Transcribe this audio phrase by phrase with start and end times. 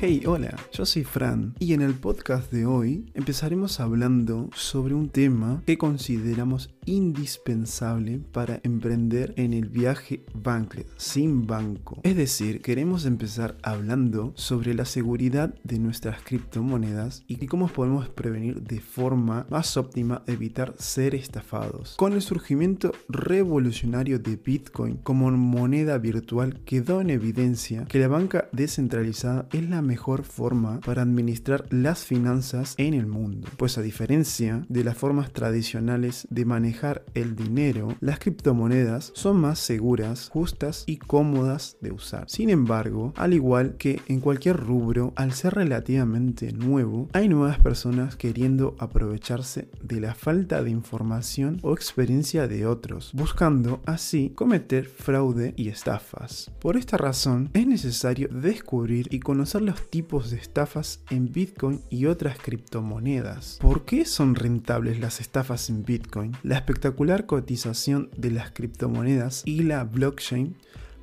[0.00, 5.08] Hey, hola, yo soy Fran y en el podcast de hoy empezaremos hablando sobre un
[5.08, 12.00] tema que consideramos indispensable para emprender en el viaje Bankless sin banco.
[12.02, 18.62] Es decir, queremos empezar hablando sobre la seguridad de nuestras criptomonedas y cómo podemos prevenir
[18.62, 21.94] de forma más óptima evitar ser estafados.
[21.96, 28.48] Con el surgimiento revolucionario de Bitcoin como moneda virtual quedó en evidencia que la banca
[28.52, 34.64] descentralizada es la mejor forma para administrar las finanzas en el mundo, pues a diferencia
[34.68, 36.77] de las formas tradicionales de manejar
[37.14, 42.28] el dinero, las criptomonedas son más seguras, justas y cómodas de usar.
[42.28, 48.16] Sin embargo, al igual que en cualquier rubro, al ser relativamente nuevo, hay nuevas personas
[48.16, 55.54] queriendo aprovecharse de la falta de información o experiencia de otros, buscando así cometer fraude
[55.56, 56.50] y estafas.
[56.60, 62.06] Por esta razón, es necesario descubrir y conocer los tipos de estafas en Bitcoin y
[62.06, 63.58] otras criptomonedas.
[63.60, 66.32] ¿Por qué son rentables las estafas en Bitcoin?
[66.42, 70.54] La espectacular cotización de las criptomonedas y la blockchain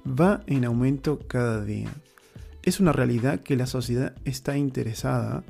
[0.05, 1.91] va en aumento cada día.
[2.61, 5.43] Es una realidad que la sociedad está interesada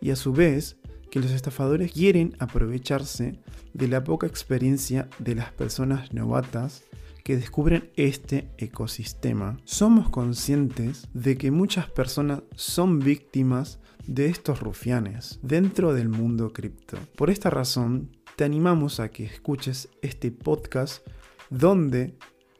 [0.00, 0.76] y a su vez
[1.12, 3.38] que los estafadores quieren aprovecharse
[3.72, 6.82] de la poca experiencia de las personas novatas
[7.22, 9.56] que descubren este ecosistema.
[9.64, 16.98] Somos conscientes de que muchas personas son víctimas de estos rufianes dentro del mundo cripto.
[17.16, 21.06] Por esta razón, te animamos a que escuches este podcast
[21.50, 22.16] donde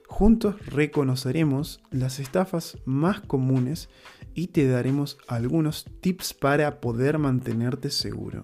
[0.06, 3.88] juntos reconoceremos las estafas más comunes
[4.34, 8.42] y te daremos algunos tips para poder mantenerte seguro.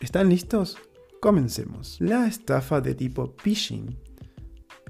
[0.00, 0.78] ¿Están listos?
[1.20, 1.98] Comencemos.
[2.00, 3.96] La estafa de tipo phishing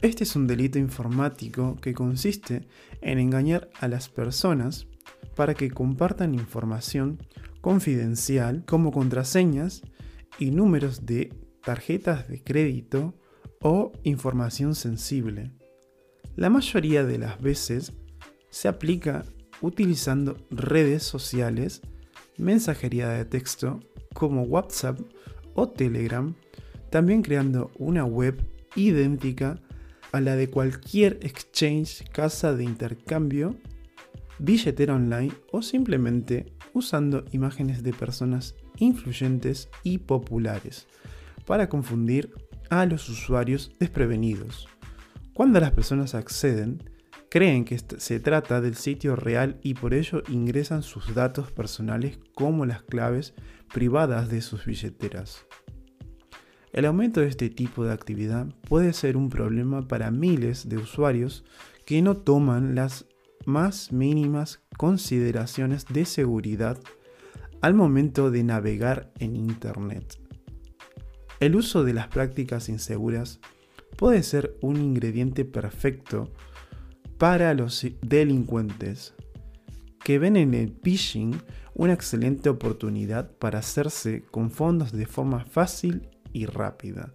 [0.00, 2.66] este es un delito informático que consiste
[3.02, 4.86] en engañar a las personas
[5.36, 7.18] para que compartan información
[7.60, 9.82] confidencial como contraseñas
[10.38, 13.14] y números de tarjetas de crédito
[13.60, 15.52] o información sensible.
[16.36, 17.92] La mayoría de las veces
[18.50, 19.24] se aplica
[19.60, 21.82] utilizando redes sociales,
[22.36, 23.80] mensajería de texto
[24.14, 24.98] como WhatsApp
[25.54, 26.34] o Telegram,
[26.90, 29.60] también creando una web idéntica
[30.10, 33.56] a la de cualquier exchange, casa de intercambio,
[34.38, 40.86] billetera online o simplemente usando imágenes de personas influyentes y populares
[41.46, 42.32] para confundir
[42.70, 44.68] a los usuarios desprevenidos.
[45.34, 46.82] Cuando las personas acceden,
[47.28, 52.66] creen que se trata del sitio real y por ello ingresan sus datos personales como
[52.66, 53.34] las claves
[53.72, 55.46] privadas de sus billeteras.
[56.72, 61.44] El aumento de este tipo de actividad puede ser un problema para miles de usuarios
[61.84, 63.06] que no toman las
[63.44, 66.78] más mínimas consideraciones de seguridad
[67.60, 70.21] al momento de navegar en Internet.
[71.42, 73.40] El uso de las prácticas inseguras
[73.96, 76.32] puede ser un ingrediente perfecto
[77.18, 79.12] para los delincuentes
[80.04, 81.42] que ven en el phishing
[81.74, 87.12] una excelente oportunidad para hacerse con fondos de forma fácil y rápida.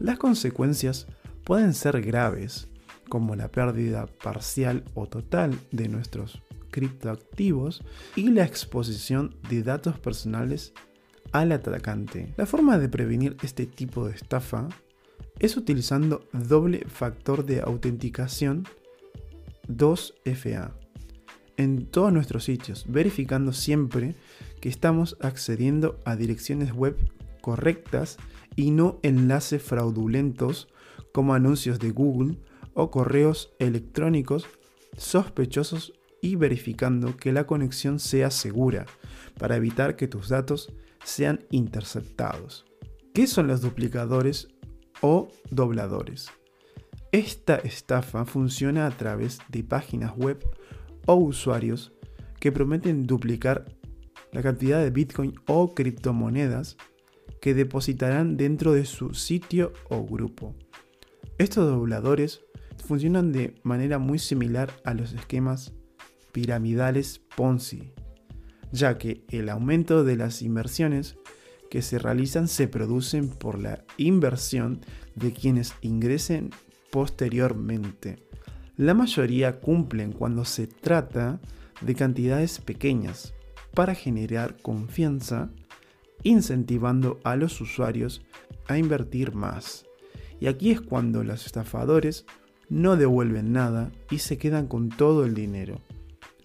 [0.00, 1.06] Las consecuencias
[1.44, 2.66] pueden ser graves,
[3.08, 7.84] como la pérdida parcial o total de nuestros criptoactivos
[8.16, 10.74] y la exposición de datos personales
[11.32, 12.32] al atacante.
[12.36, 14.68] La forma de prevenir este tipo de estafa
[15.38, 18.66] es utilizando doble factor de autenticación
[19.68, 20.72] 2FA
[21.56, 24.14] en todos nuestros sitios, verificando siempre
[24.60, 26.96] que estamos accediendo a direcciones web
[27.40, 28.16] correctas
[28.56, 30.68] y no enlaces fraudulentos
[31.12, 32.38] como anuncios de Google
[32.74, 34.46] o correos electrónicos
[34.96, 38.86] sospechosos y verificando que la conexión sea segura
[39.38, 40.72] para evitar que tus datos
[41.04, 42.64] sean interceptados.
[43.14, 44.48] ¿Qué son los duplicadores
[45.00, 46.30] o dobladores?
[47.12, 50.38] Esta estafa funciona a través de páginas web
[51.06, 51.92] o usuarios
[52.38, 53.64] que prometen duplicar
[54.32, 56.76] la cantidad de Bitcoin o criptomonedas
[57.40, 60.54] que depositarán dentro de su sitio o grupo.
[61.38, 62.42] Estos dobladores
[62.84, 65.72] funcionan de manera muy similar a los esquemas
[66.38, 67.90] piramidales Ponzi,
[68.70, 71.16] ya que el aumento de las inversiones
[71.68, 74.80] que se realizan se producen por la inversión
[75.16, 76.50] de quienes ingresen
[76.92, 78.20] posteriormente.
[78.76, 81.40] La mayoría cumplen cuando se trata
[81.80, 83.34] de cantidades pequeñas
[83.74, 85.50] para generar confianza,
[86.22, 88.22] incentivando a los usuarios
[88.68, 89.86] a invertir más.
[90.38, 92.26] Y aquí es cuando los estafadores
[92.68, 95.80] no devuelven nada y se quedan con todo el dinero.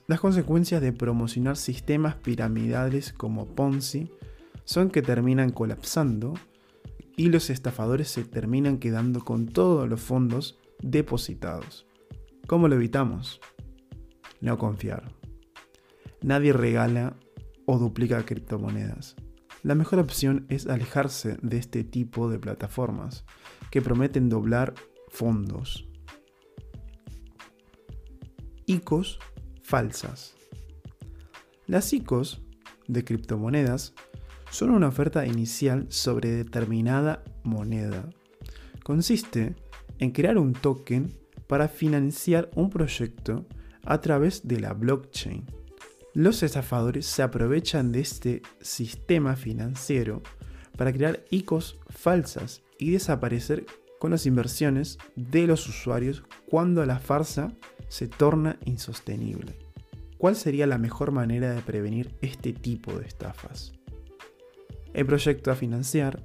[0.06, 4.12] Las consecuencias de promocionar sistemas piramidales como Ponzi
[4.66, 6.34] son que terminan colapsando
[7.16, 11.86] y los estafadores se terminan quedando con todos los fondos depositados.
[12.48, 13.40] ¿Cómo lo evitamos?
[14.42, 15.14] No confiar.
[16.22, 17.16] Nadie regala
[17.66, 19.16] o duplica criptomonedas.
[19.62, 23.24] La mejor opción es alejarse de este tipo de plataformas
[23.72, 24.74] que prometen doblar
[25.10, 25.88] fondos.
[28.66, 29.20] ICOs
[29.74, 30.36] falsas.
[31.66, 32.44] Las ICOs
[32.88, 33.96] de criptomonedas
[34.52, 38.08] son una oferta inicial sobre determinada moneda.
[38.84, 39.56] Consiste
[39.98, 41.12] en crear un token
[41.48, 43.48] para financiar un proyecto
[43.84, 45.44] a través de la blockchain.
[46.14, 50.22] Los estafadores se aprovechan de este sistema financiero
[50.78, 53.66] para crear ICOs falsas y desaparecer
[53.98, 57.56] con las inversiones de los usuarios cuando la farsa
[57.88, 59.63] se torna insostenible.
[60.24, 63.74] ¿Cuál sería la mejor manera de prevenir este tipo de estafas?
[64.94, 66.24] El proyecto a financiar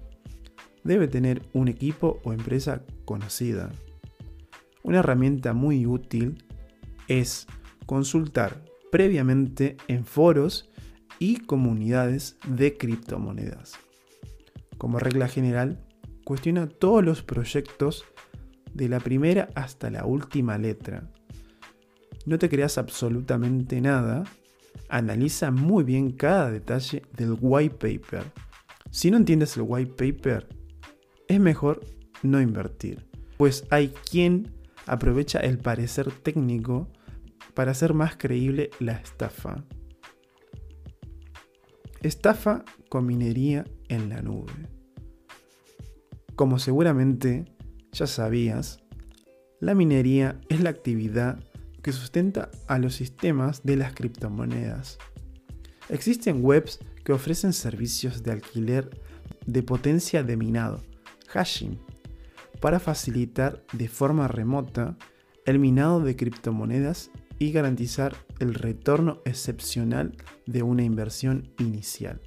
[0.84, 3.72] debe tener un equipo o empresa conocida.
[4.84, 6.44] Una herramienta muy útil
[7.08, 7.48] es
[7.86, 8.62] consultar
[8.92, 10.70] previamente en foros
[11.18, 13.80] y comunidades de criptomonedas.
[14.76, 15.84] Como regla general,
[16.22, 18.04] cuestiona todos los proyectos
[18.72, 21.10] de la primera hasta la última letra.
[22.28, 24.24] No te creas absolutamente nada,
[24.88, 28.32] analiza muy bien cada detalle del white paper
[28.90, 30.48] si no entiendes el white paper,
[31.28, 31.84] es mejor
[32.22, 34.54] no invertir, pues hay quien
[34.86, 36.88] aprovecha el parecer técnico
[37.54, 39.64] para hacer más creíble la estafa.
[42.00, 44.52] Estafa con minería en la nube.
[46.34, 47.44] Como seguramente
[47.92, 48.80] ya sabías,
[49.60, 51.40] la minería es la actividad
[51.88, 54.98] que sustenta a los sistemas de las criptomonedas.
[55.88, 59.00] Existen webs que ofrecen servicios de alquiler
[59.46, 60.82] de potencia de minado,
[61.28, 61.80] hashing,
[62.60, 64.98] para facilitar de forma remota
[65.46, 70.14] el minado de criptomonedas y garantizar el retorno excepcional
[70.44, 72.20] de una inversión inicial.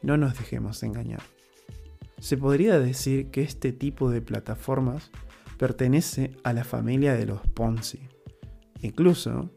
[0.00, 1.22] No nos dejemos engañar.
[2.20, 5.10] Se podría decir que este tipo de plataformas
[5.58, 8.15] pertenece a la familia de los Ponzi.
[8.82, 9.50] Incluso,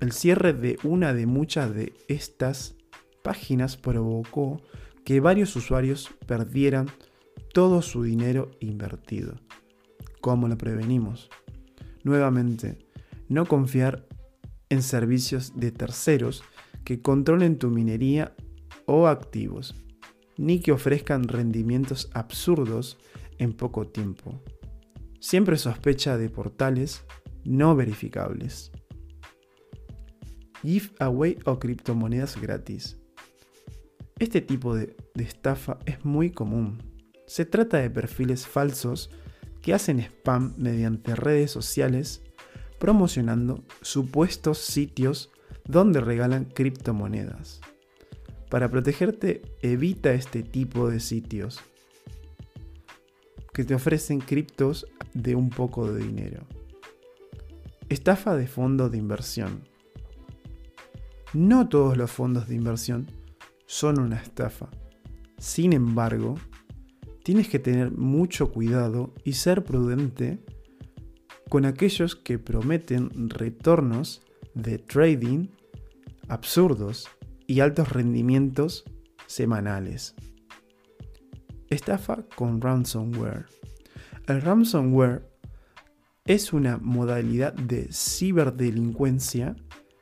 [0.00, 2.76] el cierre de una de muchas de estas
[3.22, 4.60] páginas provocó
[5.04, 6.88] que varios usuarios perdieran
[7.52, 9.36] todo su dinero invertido.
[10.20, 11.30] ¿Cómo lo prevenimos?
[12.02, 12.78] Nuevamente,
[13.28, 14.06] no confiar
[14.68, 16.44] en servicios de terceros
[16.84, 18.34] que controlen tu minería
[18.86, 19.74] o activos,
[20.36, 22.98] ni que ofrezcan rendimientos absurdos
[23.38, 24.40] en poco tiempo.
[25.20, 27.04] Siempre sospecha de portales
[27.46, 28.70] no verificables.
[30.62, 32.98] Giveaway o criptomonedas gratis.
[34.18, 36.82] Este tipo de, estafa es muy común.
[37.26, 39.10] Se trata de perfiles falsos
[39.62, 42.22] que hacen spam mediante redes sociales
[42.78, 45.30] promocionando supuestos sitios
[45.64, 47.60] donde regalan criptomonedas.
[48.50, 51.60] Para protegerte, evita este tipo de sitios
[53.52, 56.46] que te ofrecen criptos de un poco de dinero.
[57.88, 59.62] Estafa de fondo de inversión.
[61.32, 63.06] No todos los fondos de inversión
[63.66, 64.68] son una estafa.
[65.38, 66.34] Sin embargo,
[67.22, 70.44] tienes que tener mucho cuidado y ser prudente
[71.48, 74.22] con aquellos que prometen retornos
[74.54, 75.48] de trading
[76.28, 77.08] absurdos
[77.46, 78.84] y altos rendimientos
[79.26, 80.16] semanales.
[81.68, 83.46] Estafa con ransomware.
[84.26, 85.35] El ransomware
[86.26, 89.56] es una modalidad de ciberdelincuencia.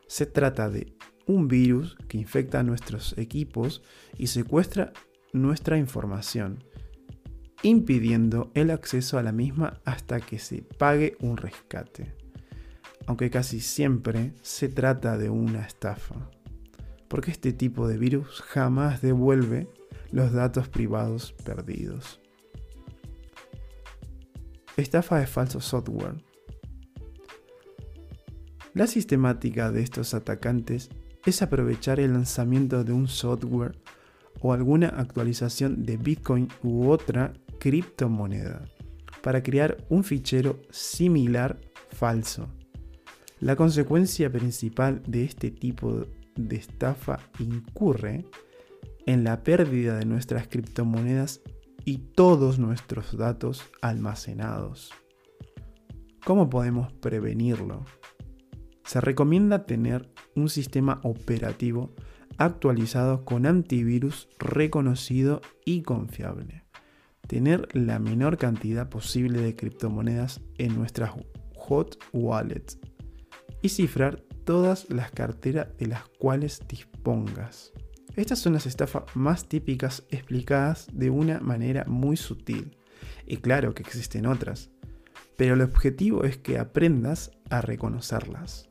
[0.06, 3.82] Se trata de un virus que infecta nuestros equipos
[4.16, 4.92] y secuestra
[5.32, 6.64] nuestra información,
[7.62, 12.14] impidiendo el acceso a la misma hasta que se pague un rescate.
[13.06, 16.30] Aunque casi siempre se trata de una estafa,
[17.08, 19.68] porque este tipo de virus jamás devuelve
[20.10, 22.20] los datos privados perdidos.
[24.76, 26.16] Estafa de falso software.
[28.74, 30.90] La sistemática de estos atacantes
[31.24, 33.78] es aprovechar el lanzamiento de un software
[34.40, 38.64] o alguna actualización de Bitcoin u otra criptomoneda
[39.22, 41.58] para crear un fichero similar
[41.92, 42.48] falso.
[43.40, 48.26] La consecuencia principal de este tipo de estafa incurre
[49.06, 51.40] en la pérdida de nuestras criptomonedas
[51.84, 54.92] y todos nuestros datos almacenados.
[56.24, 57.84] ¿Cómo podemos prevenirlo?
[58.84, 61.94] Se recomienda tener un sistema operativo
[62.38, 66.64] actualizado con antivirus reconocido y confiable.
[67.26, 71.12] Tener la menor cantidad posible de criptomonedas en nuestras
[71.56, 72.78] hot wallets
[73.62, 77.72] y cifrar todas las carteras de las cuales dispongas.
[78.16, 82.76] Estas son las estafas más típicas explicadas de una manera muy sutil.
[83.26, 84.70] Y claro que existen otras,
[85.36, 88.68] pero el objetivo es que aprendas a reconocerlas.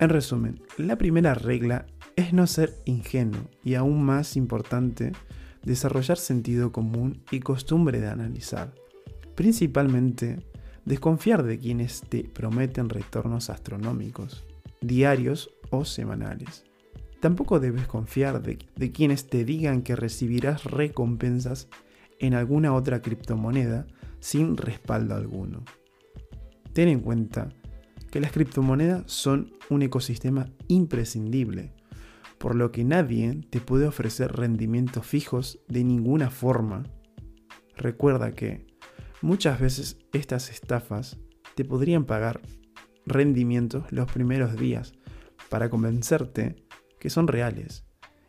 [0.00, 5.12] En resumen, la primera regla es no ser ingenuo y aún más importante,
[5.62, 8.74] desarrollar sentido común y costumbre de analizar.
[9.36, 10.40] Principalmente,
[10.84, 14.44] desconfiar de quienes te prometen retornos astronómicos,
[14.80, 16.64] diarios o semanales.
[17.22, 18.58] Tampoco debes confiar de,
[18.90, 21.68] quienes te digan que recibirás recompensas
[22.18, 23.86] en alguna otra criptomoneda
[24.18, 25.62] sin respaldo alguno.
[26.72, 27.50] Ten en cuenta
[28.10, 31.72] que las criptomonedas son un ecosistema imprescindible,
[32.38, 36.82] por lo que nadie te puede ofrecer rendimientos fijos de ninguna forma.
[37.76, 38.66] Recuerda que
[39.20, 41.20] muchas veces estas estafas
[41.54, 42.40] te podrían pagar
[43.06, 44.92] rendimientos los primeros días
[45.50, 46.61] para convencerte
[47.02, 47.84] que son reales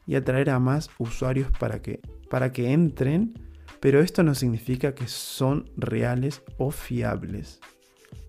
[0.07, 3.35] y atraer a más usuarios para que, para que entren,
[3.79, 7.59] pero esto no significa que son reales o fiables.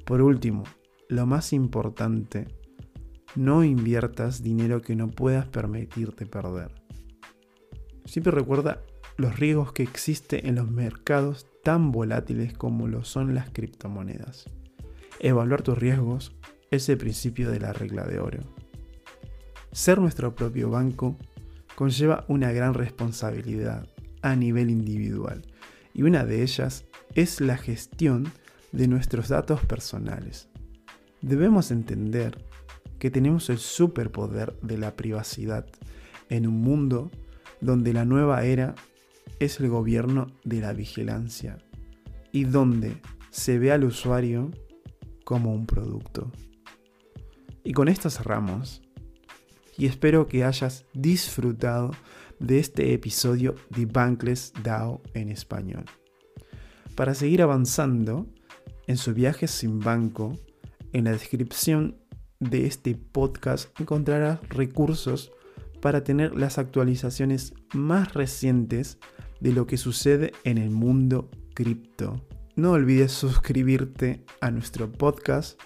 [0.05, 0.65] Por último,
[1.09, 2.47] lo más importante
[3.35, 6.75] no inviertas dinero que no puedas permitirte perder.
[8.05, 8.83] Siempre recuerda
[9.17, 14.45] los riesgos que existen en los mercados tan volátiles como lo son las criptomonedas.
[15.21, 16.37] Evaluar tus riesgos
[16.71, 18.41] es el principio de la regla de oro.
[19.75, 21.17] Ser nuestro propio banco
[21.75, 23.89] conlleva una gran responsabilidad
[24.23, 25.43] a nivel individual
[25.93, 26.85] y una de ellas
[27.17, 28.33] es la gestión
[28.71, 30.49] de nuestros datos personales.
[31.23, 32.39] Debemos entender
[33.01, 35.67] que tenemos el superpoder de la privacidad
[36.29, 37.11] en un mundo
[37.61, 38.77] donde la nueva era
[39.41, 41.59] es el gobierno de la vigilancia
[42.31, 44.53] y donde se ve al usuario
[45.25, 46.31] como un producto.
[47.65, 48.84] Y con esto cerramos
[49.77, 51.91] y espero que hayas disfrutado
[52.39, 55.85] de este episodio de Bankless DAO en español.
[56.95, 58.27] Para seguir avanzando
[58.87, 60.39] en su viaje sin banco,
[60.93, 61.97] en la descripción
[62.39, 65.33] de este podcast encontrarás recursos
[65.81, 68.99] para tener las actualizaciones más recientes
[69.41, 72.25] de lo que sucede en el mundo cripto.
[72.57, 75.61] No olvides suscribirte a nuestro podcast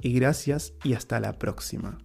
[0.00, 1.98] y gracias y hasta la próxima.